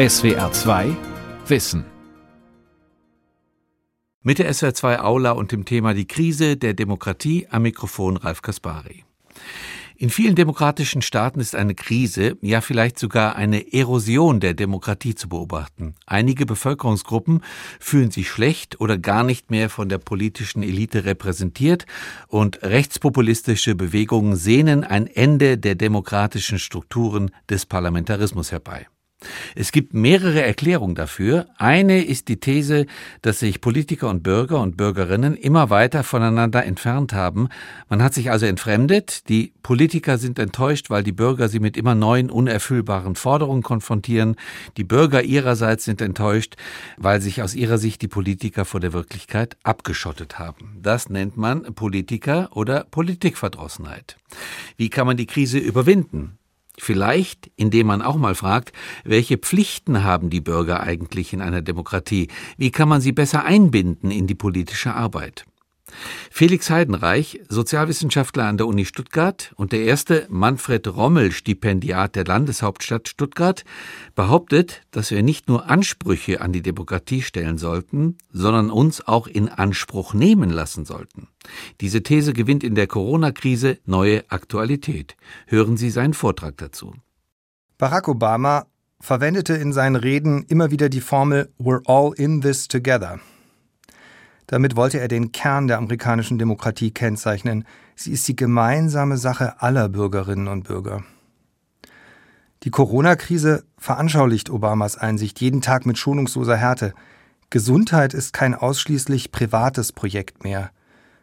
[0.00, 0.96] SWR 2
[1.46, 1.84] Wissen.
[4.22, 8.40] Mit der SWR 2 Aula und dem Thema Die Krise der Demokratie am Mikrofon Ralf
[8.40, 9.04] Kaspari.
[9.96, 15.28] In vielen demokratischen Staaten ist eine Krise, ja vielleicht sogar eine Erosion der Demokratie zu
[15.28, 15.96] beobachten.
[16.06, 17.42] Einige Bevölkerungsgruppen
[17.78, 21.84] fühlen sich schlecht oder gar nicht mehr von der politischen Elite repräsentiert
[22.26, 28.86] und rechtspopulistische Bewegungen sehnen ein Ende der demokratischen Strukturen des Parlamentarismus herbei.
[29.54, 31.46] Es gibt mehrere Erklärungen dafür.
[31.58, 32.86] Eine ist die These,
[33.22, 37.48] dass sich Politiker und Bürger und Bürgerinnen immer weiter voneinander entfernt haben.
[37.88, 39.28] Man hat sich also entfremdet.
[39.28, 44.36] Die Politiker sind enttäuscht, weil die Bürger sie mit immer neuen, unerfüllbaren Forderungen konfrontieren.
[44.76, 46.56] Die Bürger ihrerseits sind enttäuscht,
[46.96, 50.78] weil sich aus ihrer Sicht die Politiker vor der Wirklichkeit abgeschottet haben.
[50.80, 54.16] Das nennt man Politiker oder Politikverdrossenheit.
[54.76, 56.39] Wie kann man die Krise überwinden?
[56.78, 58.72] Vielleicht, indem man auch mal fragt,
[59.04, 62.28] welche Pflichten haben die Bürger eigentlich in einer Demokratie?
[62.56, 65.44] Wie kann man sie besser einbinden in die politische Arbeit?
[66.30, 73.08] Felix Heidenreich, Sozialwissenschaftler an der Uni Stuttgart und der erste Manfred Rommel Stipendiat der Landeshauptstadt
[73.08, 73.64] Stuttgart,
[74.14, 79.48] behauptet, dass wir nicht nur Ansprüche an die Demokratie stellen sollten, sondern uns auch in
[79.48, 81.28] Anspruch nehmen lassen sollten.
[81.80, 85.16] Diese These gewinnt in der Corona-Krise neue Aktualität.
[85.46, 86.94] Hören Sie seinen Vortrag dazu.
[87.78, 88.66] Barack Obama
[89.00, 93.20] verwendete in seinen Reden immer wieder die Formel We're all in this together.
[94.50, 97.64] Damit wollte er den Kern der amerikanischen Demokratie kennzeichnen.
[97.94, 101.04] Sie ist die gemeinsame Sache aller Bürgerinnen und Bürger.
[102.64, 106.94] Die Corona-Krise veranschaulicht Obamas Einsicht jeden Tag mit schonungsloser Härte.
[107.50, 110.72] Gesundheit ist kein ausschließlich privates Projekt mehr.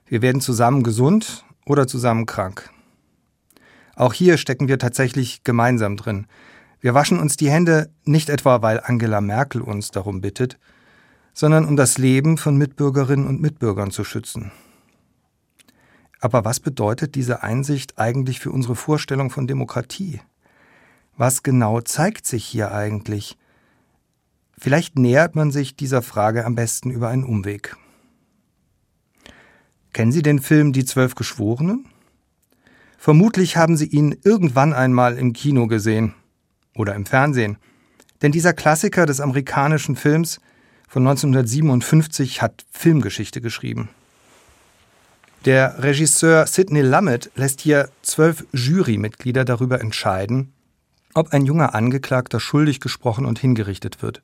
[0.05, 2.69] Wir werden zusammen gesund oder zusammen krank.
[3.97, 6.27] Auch hier stecken wir tatsächlich gemeinsam drin.
[6.79, 10.57] Wir waschen uns die Hände nicht etwa, weil Angela Merkel uns darum bittet,
[11.37, 14.51] sondern um das Leben von Mitbürgerinnen und Mitbürgern zu schützen.
[16.19, 20.19] Aber was bedeutet diese Einsicht eigentlich für unsere Vorstellung von Demokratie?
[21.15, 23.37] Was genau zeigt sich hier eigentlich?
[24.57, 27.77] Vielleicht nähert man sich dieser Frage am besten über einen Umweg.
[29.93, 31.85] Kennen Sie den Film Die Zwölf Geschworenen?
[32.97, 36.15] Vermutlich haben Sie ihn irgendwann einmal im Kino gesehen
[36.73, 37.59] oder im Fernsehen.
[38.23, 40.39] Denn dieser Klassiker des amerikanischen Films
[40.87, 43.89] von 1957 hat Filmgeschichte geschrieben.
[45.45, 50.51] Der Regisseur Sidney Lumet lässt hier zwölf Jurymitglieder darüber entscheiden,
[51.13, 54.21] ob ein junger Angeklagter schuldig gesprochen und hingerichtet wird.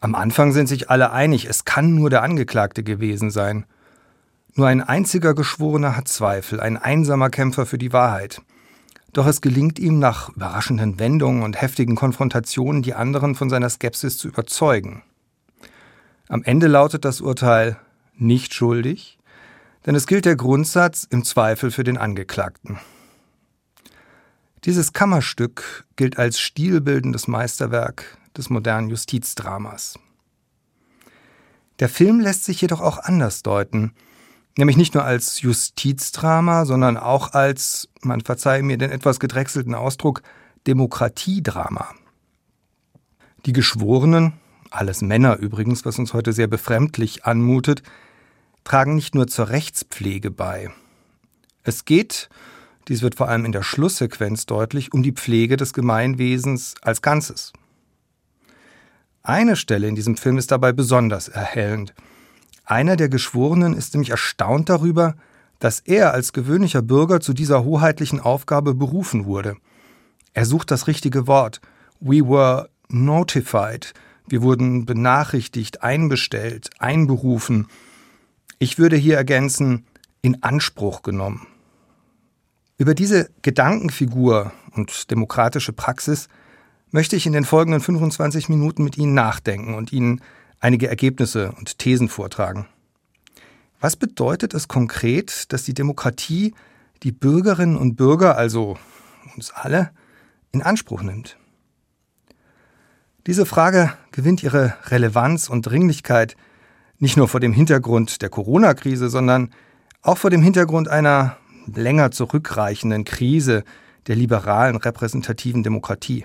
[0.00, 3.64] Am Anfang sind sich alle einig, es kann nur der Angeklagte gewesen sein.
[4.54, 8.42] Nur ein einziger Geschworener hat Zweifel, ein einsamer Kämpfer für die Wahrheit.
[9.14, 14.18] Doch es gelingt ihm nach überraschenden Wendungen und heftigen Konfrontationen, die anderen von seiner Skepsis
[14.18, 15.04] zu überzeugen.
[16.28, 17.78] Am Ende lautet das Urteil
[18.16, 19.18] nicht schuldig,
[19.86, 22.80] denn es gilt der Grundsatz im Zweifel für den Angeklagten.
[24.64, 29.96] Dieses Kammerstück gilt als stilbildendes Meisterwerk des modernen Justizdramas.
[31.78, 33.92] Der Film lässt sich jedoch auch anders deuten
[34.56, 40.22] Nämlich nicht nur als Justizdrama, sondern auch als, man verzeihe mir den etwas gedrechselten Ausdruck,
[40.66, 41.92] Demokratiedrama.
[43.46, 44.34] Die Geschworenen,
[44.70, 47.82] alles Männer übrigens, was uns heute sehr befremdlich anmutet,
[48.62, 50.70] tragen nicht nur zur Rechtspflege bei.
[51.64, 52.28] Es geht,
[52.86, 57.52] dies wird vor allem in der Schlusssequenz deutlich, um die Pflege des Gemeinwesens als Ganzes.
[59.22, 61.92] Eine Stelle in diesem Film ist dabei besonders erhellend–
[62.64, 65.14] einer der Geschworenen ist nämlich erstaunt darüber,
[65.58, 69.56] dass er als gewöhnlicher Bürger zu dieser hoheitlichen Aufgabe berufen wurde.
[70.32, 71.60] Er sucht das richtige Wort.
[72.00, 73.94] We were notified.
[74.26, 77.68] Wir wurden benachrichtigt, einbestellt, einberufen.
[78.58, 79.86] Ich würde hier ergänzen,
[80.22, 81.46] in Anspruch genommen.
[82.78, 86.28] Über diese Gedankenfigur und demokratische Praxis
[86.90, 90.20] möchte ich in den folgenden 25 Minuten mit Ihnen nachdenken und Ihnen
[90.64, 92.66] einige Ergebnisse und Thesen vortragen.
[93.80, 96.54] Was bedeutet es konkret, dass die Demokratie
[97.02, 98.78] die Bürgerinnen und Bürger, also
[99.36, 99.90] uns alle,
[100.52, 101.36] in Anspruch nimmt?
[103.26, 106.34] Diese Frage gewinnt ihre Relevanz und Dringlichkeit
[106.98, 109.50] nicht nur vor dem Hintergrund der Corona-Krise, sondern
[110.00, 113.64] auch vor dem Hintergrund einer länger zurückreichenden Krise
[114.06, 116.24] der liberalen repräsentativen Demokratie.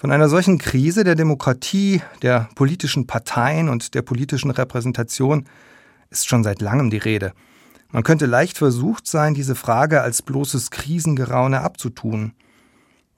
[0.00, 5.44] Von einer solchen Krise der Demokratie, der politischen Parteien und der politischen Repräsentation
[6.08, 7.34] ist schon seit langem die Rede.
[7.90, 12.32] Man könnte leicht versucht sein, diese Frage als bloßes Krisengeraune abzutun.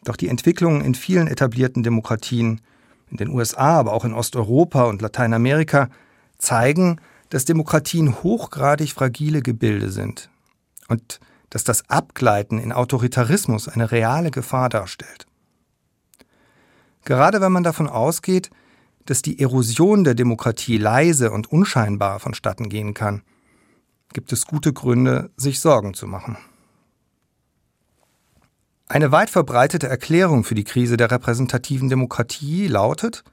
[0.02, 2.60] Doch die Entwicklungen in vielen etablierten Demokratien,
[3.12, 5.88] in den USA, aber auch in Osteuropa und Lateinamerika,
[6.38, 10.30] zeigen, dass Demokratien hochgradig fragile Gebilde sind
[10.88, 15.28] und dass das Abgleiten in Autoritarismus eine reale Gefahr darstellt.
[17.04, 18.50] Gerade wenn man davon ausgeht,
[19.06, 23.22] dass die Erosion der Demokratie leise und unscheinbar vonstatten gehen kann,
[24.12, 26.36] gibt es gute Gründe, sich Sorgen zu machen.
[28.88, 33.24] Eine weit verbreitete Erklärung für die Krise der repräsentativen Demokratie lautet,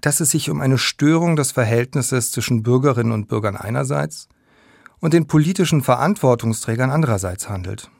[0.00, 4.28] dass es sich um eine Störung des Verhältnisses zwischen Bürgerinnen und Bürgern einerseits
[5.00, 7.90] und den politischen Verantwortungsträgern andererseits handelt.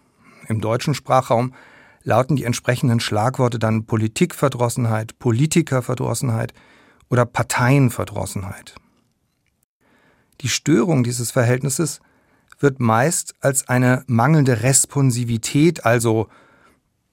[0.47, 1.55] Im deutschen Sprachraum
[2.03, 6.55] lauten die entsprechenden Schlagworte dann Politikverdrossenheit, Politikerverdrossenheit
[7.09, 8.75] oder Parteienverdrossenheit.
[10.41, 12.01] Die Störung dieses Verhältnisses
[12.59, 16.29] wird meist als eine mangelnde Responsivität, also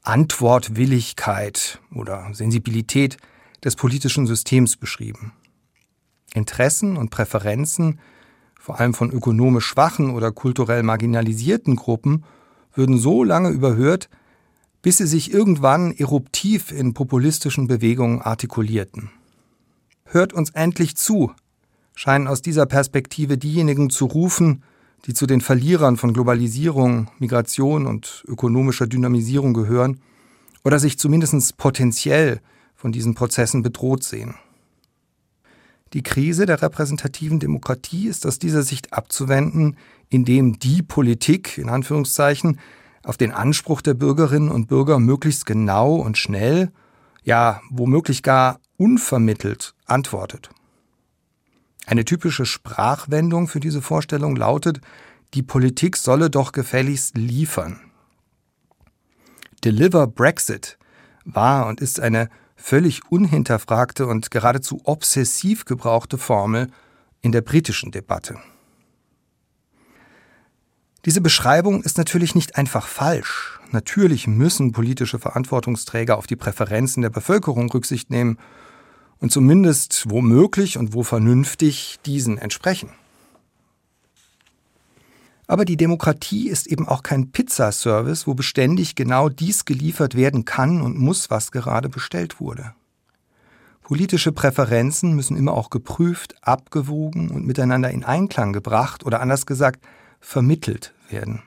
[0.04, 3.18] Antwortwilligkeit oder Sensibilität
[3.63, 5.33] des politischen Systems beschrieben.
[6.33, 8.00] Interessen und Präferenzen,
[8.60, 12.24] vor allem von ökonomisch schwachen oder kulturell marginalisierten Gruppen,
[12.74, 14.10] würden so lange überhört,
[14.88, 19.10] bis sie sich irgendwann eruptiv in populistischen Bewegungen artikulierten.
[20.06, 21.34] Hört uns endlich zu,
[21.94, 24.63] scheinen aus dieser Perspektive diejenigen zu rufen,
[25.06, 30.00] die zu den Verlierern von Globalisierung, Migration und ökonomischer Dynamisierung gehören
[30.63, 32.40] oder sich zumindest potenziell
[32.74, 34.36] von diesen Prozessen bedroht sehen.
[35.92, 39.75] Die Krise der repräsentativen Demokratie ist aus dieser Sicht abzuwenden,
[40.07, 42.57] indem die Politik, in Anführungszeichen,
[43.07, 46.74] auf den Anspruch der Bürgerinnen und Bürger möglichst genau und schnell,
[47.24, 50.50] ja womöglich gar unvermittelt antwortet.
[51.86, 54.81] Eine typische Sprachwendung für diese Vorstellung lautet,
[55.33, 57.80] die Politik solle doch gefälligst liefern.
[59.63, 60.77] Deliver Brexit
[61.24, 62.27] war und ist eine
[62.57, 66.68] völlig unhinterfragte und geradezu obsessiv gebrauchte Formel
[67.21, 68.38] in der britischen Debatte.
[71.07, 73.62] Diese Beschreibung ist natürlich nicht einfach falsch.
[73.71, 78.38] Natürlich müssen politische Verantwortungsträger auf die Präferenzen der Bevölkerung Rücksicht nehmen
[79.19, 82.89] und zumindest womöglich und wo vernünftig diesen entsprechen.
[85.48, 90.81] Aber die Demokratie ist eben auch kein Pizzaservice, wo beständig genau dies geliefert werden kann
[90.81, 92.74] und muss, was gerade bestellt wurde.
[93.81, 99.86] Politische Präferenzen müssen immer auch geprüft, abgewogen und miteinander in Einklang gebracht oder anders gesagt
[100.19, 101.44] vermittelt werden.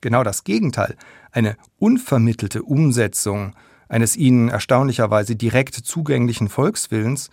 [0.00, 0.96] Genau das Gegenteil,
[1.30, 3.54] eine unvermittelte Umsetzung
[3.88, 7.30] eines ihnen erstaunlicherweise direkt zugänglichen Volkswillens,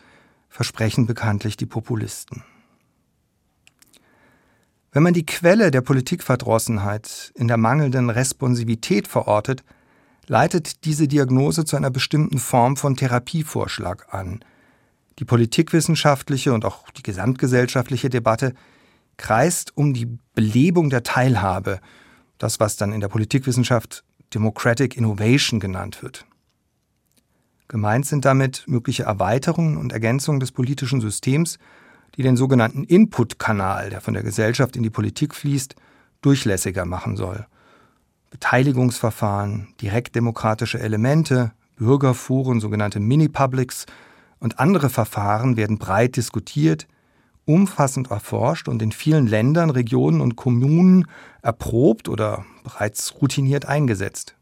[0.49, 2.43] versprechen bekanntlich die Populisten.
[4.91, 9.63] Wenn man die Quelle der Politikverdrossenheit in der mangelnden Responsivität verortet,
[10.27, 14.43] leitet diese Diagnose zu einer bestimmten Form von Therapievorschlag an.
[15.19, 18.53] Die politikwissenschaftliche und auch die gesamtgesellschaftliche Debatte
[19.19, 21.79] kreist um die Belebung der Teilhabe,
[22.39, 26.25] das was dann in der Politikwissenschaft Democratic Innovation genannt wird.
[27.67, 31.59] Gemeint sind damit mögliche Erweiterungen und Ergänzungen des politischen Systems,
[32.15, 35.75] die den sogenannten Input-Kanal, der von der Gesellschaft in die Politik fließt,
[36.21, 37.45] durchlässiger machen soll.
[38.31, 43.85] Beteiligungsverfahren, direktdemokratische Elemente, Bürgerforen, sogenannte Mini-Publics
[44.39, 46.87] und andere Verfahren werden breit diskutiert,
[47.49, 51.07] umfassend erforscht und in vielen Ländern, Regionen und Kommunen
[51.41, 54.35] erprobt oder bereits routiniert eingesetzt.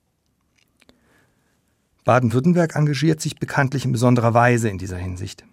[2.03, 5.45] Baden-Württemberg engagiert sich bekanntlich in besonderer Weise in dieser Hinsicht.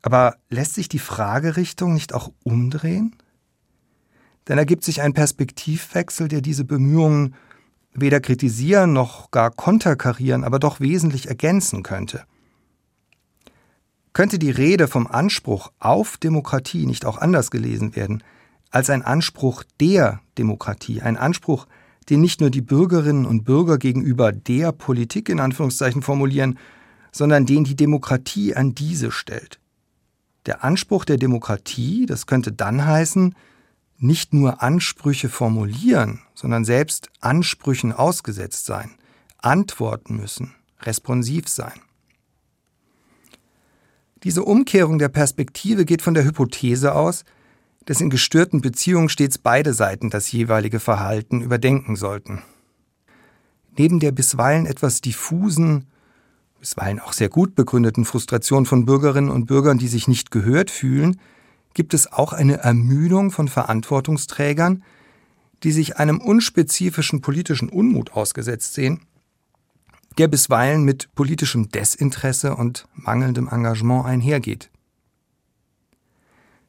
[0.00, 3.14] Aber lässt sich die Fragerichtung nicht auch umdrehen?
[4.48, 7.34] Denn ergibt sich ein Perspektivwechsel, der diese Bemühungen
[7.92, 12.24] weder kritisieren noch gar konterkarieren, aber doch wesentlich ergänzen könnte.
[14.12, 18.22] Könnte die Rede vom Anspruch auf Demokratie nicht auch anders gelesen werden,
[18.70, 21.66] als ein Anspruch der Demokratie, ein Anspruch,
[22.10, 26.58] den nicht nur die Bürgerinnen und Bürger gegenüber der Politik in Anführungszeichen formulieren,
[27.12, 29.60] sondern den die Demokratie an diese stellt.
[30.46, 33.34] Der Anspruch der Demokratie, das könnte dann heißen,
[33.98, 38.90] nicht nur Ansprüche formulieren, sondern selbst Ansprüchen ausgesetzt sein,
[39.38, 41.80] antworten müssen, responsiv sein.
[44.24, 47.24] Diese Umkehrung der Perspektive geht von der Hypothese aus,
[47.86, 52.42] dass in gestörten Beziehungen stets beide Seiten das jeweilige Verhalten überdenken sollten.
[53.76, 55.86] Neben der bisweilen etwas diffusen,
[56.60, 61.18] bisweilen auch sehr gut begründeten Frustration von Bürgerinnen und Bürgern, die sich nicht gehört fühlen,
[61.74, 64.84] gibt es auch eine Ermüdung von Verantwortungsträgern,
[65.64, 69.00] die sich einem unspezifischen politischen Unmut ausgesetzt sehen
[70.18, 74.70] der bisweilen mit politischem Desinteresse und mangelndem Engagement einhergeht.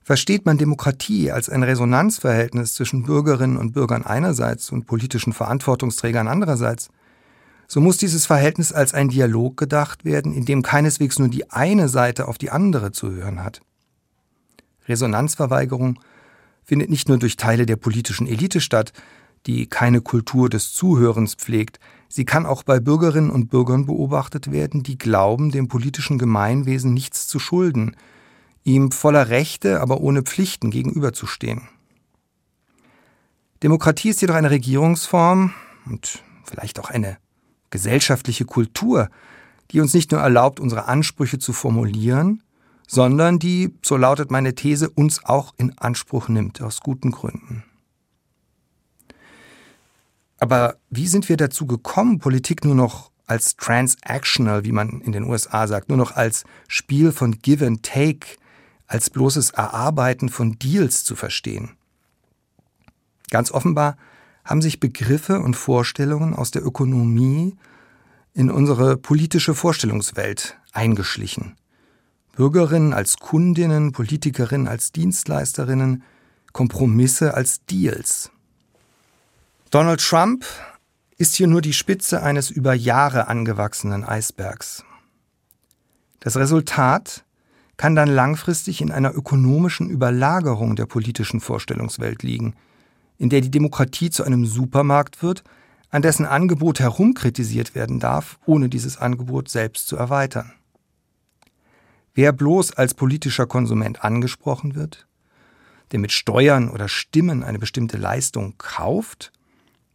[0.02, 6.90] Versteht man Demokratie als ein Resonanzverhältnis zwischen Bürgerinnen und Bürgern einerseits und politischen Verantwortungsträgern andererseits,
[7.68, 11.88] so muss dieses Verhältnis als ein Dialog gedacht werden, in dem keineswegs nur die eine
[11.88, 13.62] Seite auf die andere zu hören hat.
[14.88, 16.00] Resonanzverweigerung
[16.64, 18.94] findet nicht nur durch Teile der politischen Elite statt,
[19.46, 24.84] die keine Kultur des Zuhörens pflegt, sie kann auch bei Bürgerinnen und Bürgern beobachtet werden,
[24.84, 27.96] die glauben, dem politischen Gemeinwesen nichts zu schulden,
[28.64, 31.68] ihm voller Rechte, aber ohne Pflichten gegenüberzustehen.
[33.62, 35.54] Demokratie ist jedoch eine Regierungsform
[35.86, 37.18] und vielleicht auch eine
[37.70, 39.10] gesellschaftliche Kultur,
[39.72, 42.44] die uns nicht nur erlaubt, unsere Ansprüche zu formulieren,
[42.88, 47.64] sondern die, so lautet meine These, uns auch in Anspruch nimmt, aus guten Gründen.
[50.44, 55.24] Aber wie sind wir dazu gekommen, Politik nur noch als transactional, wie man in den
[55.24, 58.28] USA sagt, nur noch als Spiel von Give and Take,
[58.86, 61.78] als bloßes Erarbeiten von Deals zu verstehen?
[63.30, 63.96] Ganz offenbar
[64.44, 67.56] haben sich Begriffe und Vorstellungen aus der Ökonomie
[68.34, 71.56] in unsere politische Vorstellungswelt eingeschlichen.
[72.36, 76.04] Bürgerinnen als Kundinnen, Politikerinnen als Dienstleisterinnen,
[76.52, 78.33] Kompromisse als Deals.
[79.74, 80.46] Donald Trump
[81.18, 84.86] ist hier nur die Spitze eines über Jahre angewachsenen Eisbergs.
[86.20, 87.26] Das Resultat
[87.76, 92.54] kann dann langfristig in einer ökonomischen Überlagerung der politischen Vorstellungswelt liegen,
[93.18, 95.44] in der die Demokratie zu einem Supermarkt wird,
[95.90, 100.54] an dessen Angebot herumkritisiert werden darf, ohne dieses Angebot selbst zu erweitern.
[102.14, 105.08] Wer bloß als politischer Konsument angesprochen wird,
[105.92, 109.32] der mit Steuern oder Stimmen eine bestimmte Leistung kauft,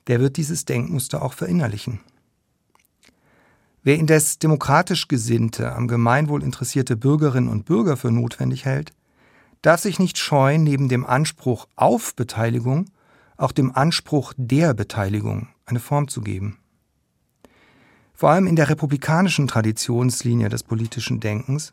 [0.09, 2.01] der wird dieses Denkmuster auch verinnerlichen.
[3.83, 8.93] Wer indes demokratisch gesinnte, am Gemeinwohl interessierte Bürgerinnen und Bürger für notwendig hält,
[9.63, 12.87] darf sich nicht scheuen, neben dem Anspruch auf Beteiligung
[13.37, 16.59] auch dem Anspruch der Beteiligung eine Form zu geben.
[18.13, 21.73] Vor allem in der republikanischen Traditionslinie des politischen Denkens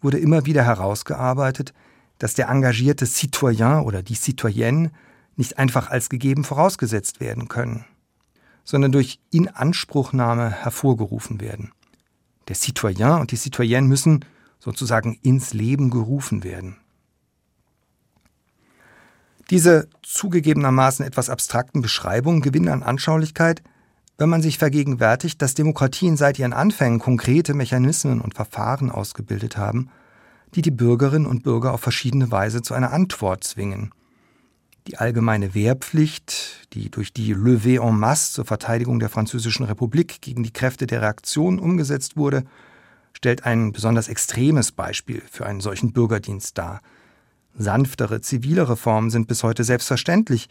[0.00, 1.74] wurde immer wieder herausgearbeitet,
[2.18, 4.92] dass der engagierte Citoyen oder die Citoyenne
[5.42, 7.84] nicht einfach als gegeben vorausgesetzt werden können,
[8.62, 11.72] sondern durch Inanspruchnahme hervorgerufen werden.
[12.46, 14.24] Der Citoyen und die Citoyenne müssen
[14.60, 16.76] sozusagen ins Leben gerufen werden.
[19.50, 23.64] Diese zugegebenermaßen etwas abstrakten Beschreibungen gewinnen an Anschaulichkeit,
[24.18, 29.90] wenn man sich vergegenwärtigt, dass Demokratien seit ihren Anfängen konkrete Mechanismen und Verfahren ausgebildet haben,
[30.54, 33.90] die die Bürgerinnen und Bürger auf verschiedene Weise zu einer Antwort zwingen.
[34.88, 40.42] Die allgemeine Wehrpflicht, die durch die Levée en masse zur Verteidigung der Französischen Republik gegen
[40.42, 42.44] die Kräfte der Reaktion umgesetzt wurde,
[43.12, 46.80] stellt ein besonders extremes Beispiel für einen solchen Bürgerdienst dar–
[47.54, 50.48] Sanftere, zivilere Formen sind bis heute selbstverständlich,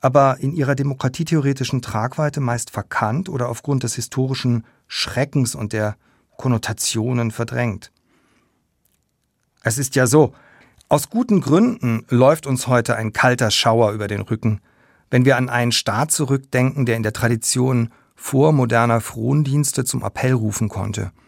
[0.00, 5.96] aber in ihrer demokratietheoretischen Tragweite meist verkannt oder aufgrund des historischen Schreckens und der
[6.36, 7.90] Konnotationen verdrängt.
[9.62, 10.34] Es ist ja so,
[10.94, 14.60] aus guten Gründen läuft uns heute ein kalter Schauer über den Rücken,
[15.10, 20.68] wenn wir an einen Staat zurückdenken, der in der Tradition vormoderner Frondienste zum Appell rufen
[20.68, 21.12] konnte–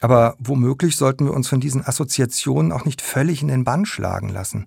[0.00, 4.28] aber womöglich sollten wir uns von diesen Assoziationen auch nicht völlig in den Bann schlagen
[4.28, 4.66] lassen.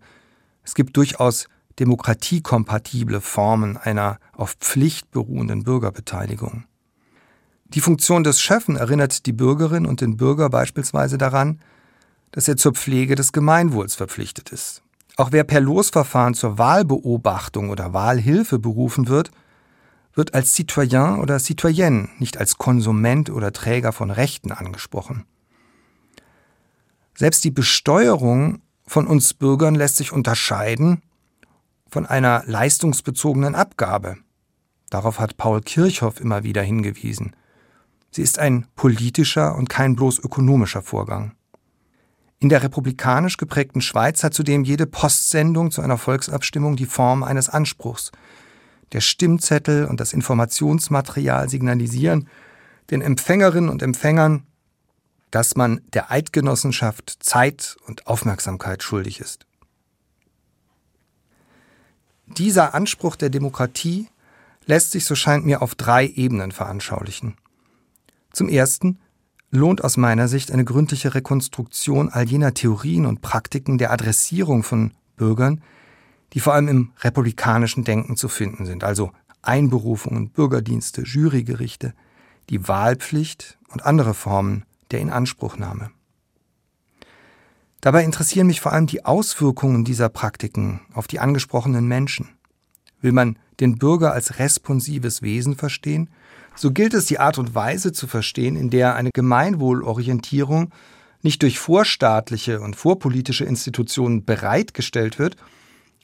[0.63, 1.47] Es gibt durchaus
[1.79, 6.65] demokratiekompatible Formen einer auf Pflicht beruhenden Bürgerbeteiligung.
[7.65, 11.61] Die Funktion des Schöffen erinnert die Bürgerin und den Bürger beispielsweise daran,
[12.31, 14.83] dass er zur Pflege des Gemeinwohls verpflichtet ist.
[15.17, 19.31] Auch wer per Losverfahren zur Wahlbeobachtung oder Wahlhilfe berufen wird,
[20.13, 25.25] wird als Citoyen oder Citoyenne, nicht als Konsument oder Träger von Rechten angesprochen.
[27.15, 31.01] Selbst die Besteuerung von uns Bürgern lässt sich unterscheiden
[31.89, 34.17] von einer leistungsbezogenen Abgabe.
[34.89, 37.35] Darauf hat Paul Kirchhoff immer wieder hingewiesen.
[38.11, 41.33] Sie ist ein politischer und kein bloß ökonomischer Vorgang.
[42.39, 47.49] In der republikanisch geprägten Schweiz hat zudem jede Postsendung zu einer Volksabstimmung die Form eines
[47.49, 48.11] Anspruchs,
[48.93, 52.27] der Stimmzettel und das Informationsmaterial signalisieren
[52.89, 54.47] den Empfängerinnen und Empfängern,
[55.31, 59.45] dass man der Eidgenossenschaft Zeit und Aufmerksamkeit schuldig ist.
[62.25, 64.07] Dieser Anspruch der Demokratie
[64.65, 67.35] lässt sich, so scheint mir, auf drei Ebenen veranschaulichen.
[68.31, 68.99] Zum ersten
[69.51, 74.93] lohnt aus meiner Sicht eine gründliche Rekonstruktion all jener Theorien und Praktiken der Adressierung von
[75.15, 75.61] Bürgern,
[76.33, 81.93] die vor allem im republikanischen Denken zu finden sind, also Einberufungen, Bürgerdienste, Jurygerichte,
[82.49, 85.91] die Wahlpflicht und andere Formen der Inanspruchnahme.
[87.81, 92.29] Dabei interessieren mich vor allem die Auswirkungen dieser Praktiken auf die angesprochenen Menschen.
[93.01, 96.09] Will man den Bürger als responsives Wesen verstehen,
[96.59, 100.71] so gilt es die Art und Weise zu verstehen, in der eine Gemeinwohlorientierung
[101.21, 105.37] nicht durch vorstaatliche und vorpolitische Institutionen bereitgestellt wird,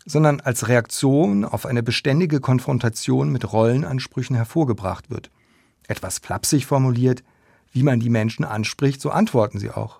[0.06, 5.30] sondern als Reaktion auf eine beständige Konfrontation mit Rollenansprüchen hervorgebracht wird.
[5.90, 7.22] Etwas flapsig formuliert,
[7.74, 10.00] wie man die Menschen anspricht, so antworten sie auch.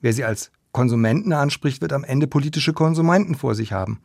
[0.00, 3.98] Wer sie als Konsumenten anspricht, wird am Ende politische Konsumenten vor sich haben.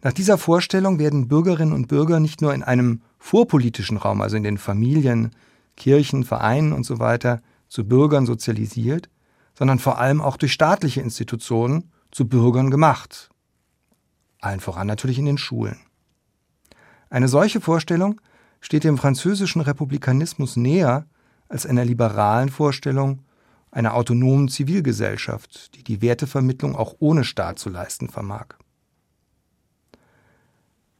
[0.00, 4.42] Nach dieser Vorstellung werden Bürgerinnen und Bürger nicht nur in einem vorpolitischen Raum, also in
[4.42, 5.32] den Familien,
[5.76, 9.08] Kirchen, Vereinen und so weiter, zu Bürgern sozialisiert,
[9.54, 13.30] sondern vor allem auch durch staatliche Institutionen zu Bürgern gemacht.
[14.40, 15.78] Allen voran natürlich in den Schulen.
[17.10, 18.20] Eine solche Vorstellung
[18.60, 21.06] steht dem französischen Republikanismus näher
[21.48, 23.24] als einer liberalen Vorstellung
[23.70, 28.46] einer autonomen Zivilgesellschaft, die die Wertevermittlung auch ohne Staat zu leisten vermag.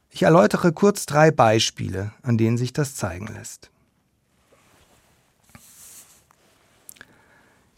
[0.09, 3.71] Ich erläutere kurz drei Beispiele, an denen sich das zeigen lässt.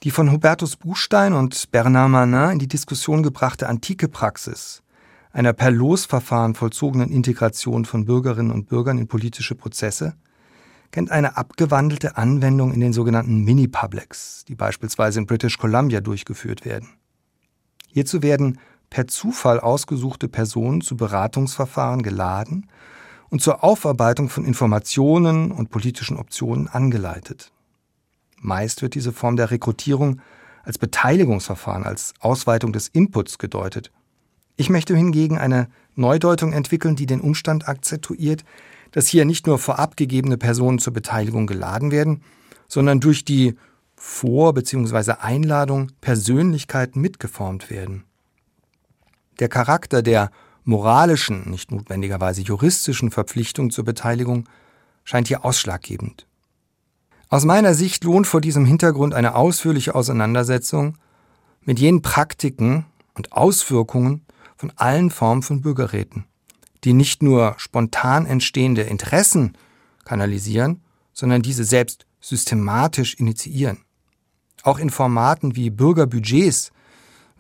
[0.03, 4.81] Die von Hubertus Buchstein und Bernard Manin in die Diskussion gebrachte antike Praxis
[5.33, 10.15] einer per Losverfahren vollzogenen Integration von Bürgerinnen und Bürgern in politische Prozesse
[10.91, 16.89] kennt eine abgewandelte Anwendung in den sogenannten Mini-Publics, die beispielsweise in British Columbia durchgeführt werden.
[17.87, 18.59] Hierzu werden
[18.91, 22.67] per Zufall ausgesuchte Personen zu Beratungsverfahren geladen
[23.29, 27.51] und zur Aufarbeitung von Informationen und politischen Optionen angeleitet.
[28.37, 30.19] Meist wird diese Form der Rekrutierung
[30.63, 33.91] als Beteiligungsverfahren, als Ausweitung des Inputs gedeutet.
[34.57, 38.43] Ich möchte hingegen eine Neudeutung entwickeln, die den Umstand akzentuiert,
[38.91, 42.21] dass hier nicht nur vorab gegebene Personen zur Beteiligung geladen werden,
[42.67, 43.55] sondern durch die
[43.95, 45.13] Vor- bzw.
[45.21, 48.03] Einladung Persönlichkeiten mitgeformt werden.
[49.41, 50.29] Der Charakter der
[50.65, 54.47] moralischen, nicht notwendigerweise juristischen Verpflichtung zur Beteiligung
[55.03, 56.27] scheint hier ausschlaggebend.
[57.27, 60.95] Aus meiner Sicht lohnt vor diesem Hintergrund eine ausführliche Auseinandersetzung
[61.61, 64.27] mit jenen Praktiken und Auswirkungen
[64.57, 66.25] von allen Formen von Bürgerräten,
[66.83, 69.57] die nicht nur spontan entstehende Interessen
[70.05, 73.79] kanalisieren, sondern diese selbst systematisch initiieren.
[74.61, 76.71] Auch in Formaten wie Bürgerbudgets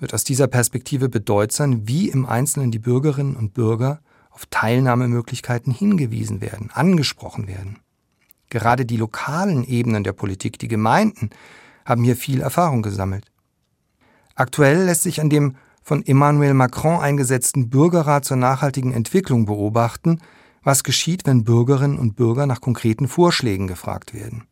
[0.01, 6.41] wird aus dieser Perspektive bedeutsam, wie im Einzelnen die Bürgerinnen und Bürger auf Teilnahmemöglichkeiten hingewiesen
[6.41, 7.79] werden, angesprochen werden.
[8.49, 11.29] Gerade die lokalen Ebenen der Politik, die Gemeinden,
[11.85, 13.31] haben hier viel Erfahrung gesammelt.
[14.35, 20.19] Aktuell lässt sich an dem von Emmanuel Macron eingesetzten Bürgerrat zur nachhaltigen Entwicklung beobachten,
[20.63, 24.43] was geschieht, wenn Bürgerinnen und Bürger nach konkreten Vorschlägen gefragt werden.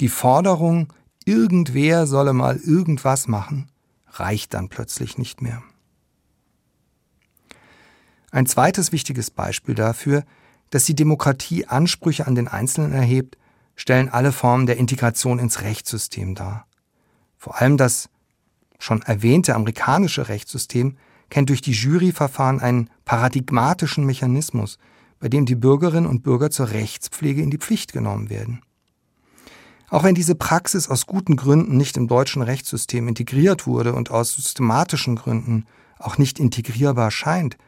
[0.00, 0.92] Die Forderung,
[1.24, 3.71] irgendwer solle mal irgendwas machen,
[4.12, 5.62] reicht dann plötzlich nicht mehr.
[8.30, 10.24] Ein zweites wichtiges Beispiel dafür,
[10.70, 13.36] dass die Demokratie Ansprüche an den Einzelnen erhebt,
[13.76, 16.66] stellen alle Formen der Integration ins Rechtssystem dar.
[17.36, 18.08] Vor allem das
[18.78, 20.96] schon erwähnte amerikanische Rechtssystem
[21.28, 24.78] kennt durch die Juryverfahren einen paradigmatischen Mechanismus,
[25.18, 28.62] bei dem die Bürgerinnen und Bürger zur Rechtspflege in die Pflicht genommen werden.
[29.92, 34.32] Auch wenn diese Praxis aus guten Gründen nicht im deutschen Rechtssystem integriert wurde und aus
[34.32, 35.66] systematischen Gründen
[35.98, 37.58] auch nicht integrierbar scheint,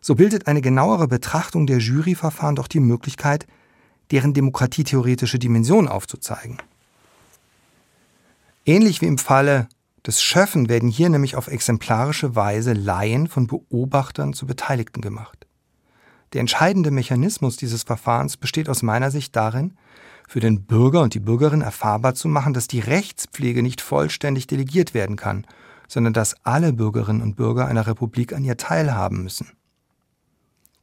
[0.00, 3.46] so bildet eine genauere Betrachtung der Juryverfahren doch die Möglichkeit,
[4.10, 6.58] deren demokratietheoretische Dimension aufzuzeigen.
[8.66, 9.68] Ähnlich wie im Falle
[10.04, 15.46] des Schöffen werden hier nämlich auf exemplarische Weise Laien von Beobachtern zu Beteiligten gemacht.
[16.32, 19.74] Der entscheidende Mechanismus dieses Verfahrens besteht aus meiner Sicht darin,
[20.30, 24.94] für den Bürger und die Bürgerin erfahrbar zu machen, dass die Rechtspflege nicht vollständig delegiert
[24.94, 25.44] werden kann,
[25.88, 29.48] sondern dass alle Bürgerinnen und Bürger einer Republik an ihr teilhaben müssen.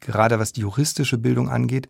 [0.01, 1.87] Gerade was die juristische Bildung angeht,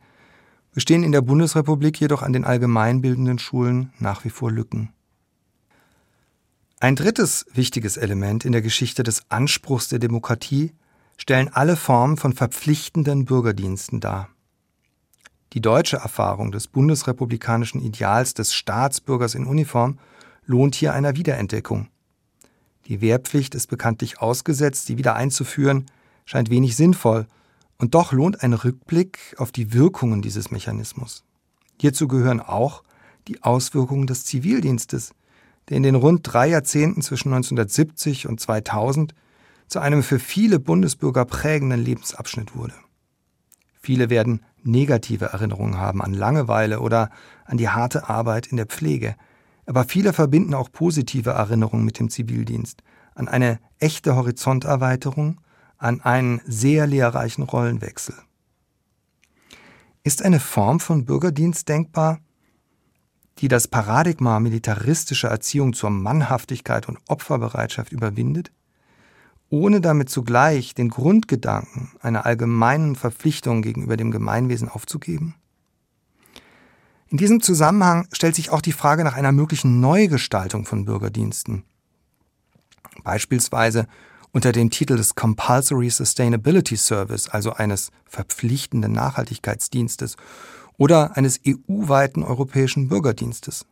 [0.72, 4.94] bestehen in der Bundesrepublik jedoch an den allgemeinbildenden Schulen nach wie vor Lücken.
[6.80, 10.74] Ein drittes wichtiges Element in der Geschichte des Anspruchs der Demokratie
[11.18, 14.30] stellen alle Formen von verpflichtenden Bürgerdiensten dar.
[15.54, 20.00] Die deutsche Erfahrung des bundesrepublikanischen Ideals des Staatsbürgers in Uniform
[20.46, 21.88] lohnt hier einer Wiederentdeckung.
[22.86, 25.86] Die Wehrpflicht ist bekanntlich ausgesetzt, sie wieder einzuführen
[26.28, 27.26] scheint wenig sinnvoll,
[27.80, 31.24] und doch lohnt ein Rückblick auf die Wirkungen dieses Mechanismus.
[31.80, 32.84] Hierzu gehören auch
[33.28, 35.14] die Auswirkungen des Zivildienstes,
[35.70, 39.14] der in den rund drei Jahrzehnten zwischen 1970 und 2000
[39.68, 42.74] zu einem für viele Bundesbürger prägenden Lebensabschnitt wurde.
[43.80, 47.10] Viele werden negative Erinnerungen haben an Langeweile oder
[47.46, 49.16] an die harte Arbeit in der Pflege.
[49.66, 52.84] Aber viele verbinden auch positive Erinnerungen mit dem Zivildienst,
[53.16, 55.42] an eine echte Horizonterweiterung,
[55.78, 58.16] an einen sehr lehrreichen Rollenwechsel.
[60.04, 62.20] Ist eine Form von Bürgerdienst denkbar,
[63.40, 68.52] die das Paradigma militaristischer Erziehung zur Mannhaftigkeit und Opferbereitschaft überwindet,
[69.50, 75.36] ohne damit zugleich den Grundgedanken einer allgemeinen Verpflichtung gegenüber dem Gemeinwesen aufzugeben?
[77.10, 81.64] In diesem Zusammenhang stellt sich auch die Frage nach einer möglichen Neugestaltung von Bürgerdiensten.
[83.04, 83.88] Beispielsweise
[84.32, 90.18] unter dem Titel des Compulsory Sustainability Service, also eines verpflichtenden Nachhaltigkeitsdienstes
[90.78, 93.66] oder eines EU-weiten europäischen Bürgerdienstes.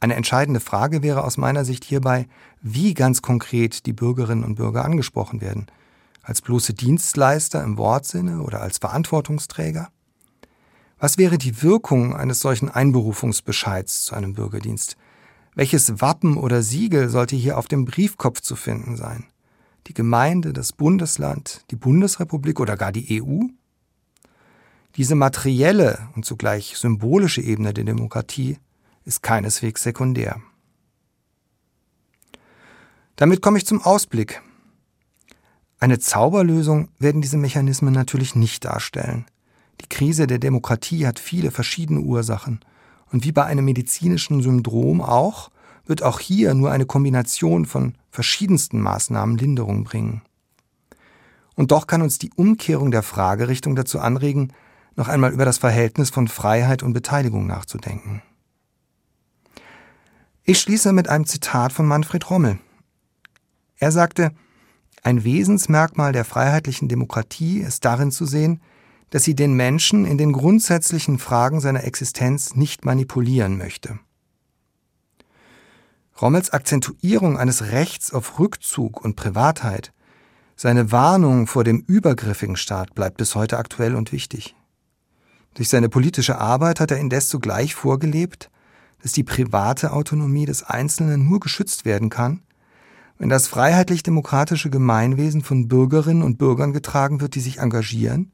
[0.00, 2.28] Eine entscheidende Frage wäre aus meiner Sicht hierbei,
[2.62, 5.66] wie ganz konkret die Bürgerinnen und Bürger angesprochen werden.
[6.22, 9.88] Als bloße Dienstleister im Wortsinne oder als Verantwortungsträger?
[10.98, 14.96] Was wäre die Wirkung eines solchen Einberufungsbescheids zu einem Bürgerdienst?
[15.54, 19.24] Welches Wappen oder Siegel sollte hier auf dem Briefkopf zu finden sein?
[19.88, 23.46] Die Gemeinde, das Bundesland, die Bundesrepublik oder gar die EU?
[24.96, 28.58] Diese materielle und zugleich symbolische Ebene der Demokratie
[29.08, 30.40] ist keineswegs sekundär.
[33.16, 34.42] Damit komme ich zum Ausblick.
[35.80, 39.24] Eine Zauberlösung werden diese Mechanismen natürlich nicht darstellen.
[39.80, 42.60] Die Krise der Demokratie hat viele verschiedene Ursachen.
[43.10, 45.50] Und wie bei einem medizinischen Syndrom auch,
[45.86, 50.20] wird auch hier nur eine Kombination von verschiedensten Maßnahmen Linderung bringen.
[51.54, 54.52] Und doch kann uns die Umkehrung der Fragerichtung dazu anregen,
[54.96, 58.22] noch einmal über das Verhältnis von Freiheit und Beteiligung nachzudenken.
[60.50, 62.58] Ich schließe mit einem Zitat von Manfred Rommel.
[63.76, 64.32] Er sagte,
[65.02, 68.62] ein Wesensmerkmal der freiheitlichen Demokratie ist darin zu sehen,
[69.10, 73.98] dass sie den Menschen in den grundsätzlichen Fragen seiner Existenz nicht manipulieren möchte.
[76.18, 79.92] Rommels Akzentuierung eines Rechts auf Rückzug und Privatheit,
[80.56, 84.56] seine Warnung vor dem übergriffigen Staat bleibt bis heute aktuell und wichtig.
[85.52, 88.48] Durch seine politische Arbeit hat er indes zugleich vorgelebt,
[89.02, 92.42] dass die private Autonomie des Einzelnen nur geschützt werden kann,
[93.18, 98.30] wenn das freiheitlich-demokratische Gemeinwesen von Bürgerinnen und Bürgern getragen wird, die sich engagieren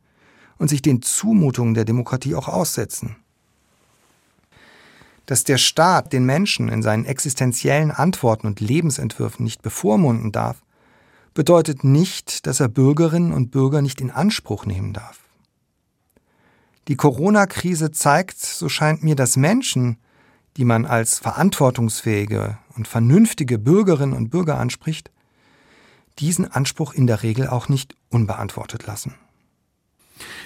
[0.58, 3.16] und sich den Zumutungen der Demokratie auch aussetzen.
[5.26, 10.62] Dass der Staat den Menschen in seinen existenziellen Antworten und Lebensentwürfen nicht bevormunden darf,
[11.32, 15.18] bedeutet nicht, dass er Bürgerinnen und Bürger nicht in Anspruch nehmen darf.
[16.88, 19.96] Die Corona-Krise zeigt, so scheint mir, dass Menschen,
[20.56, 25.10] die man als verantwortungsfähige und vernünftige Bürgerinnen und Bürger anspricht,
[26.18, 29.14] diesen Anspruch in der Regel auch nicht unbeantwortet lassen.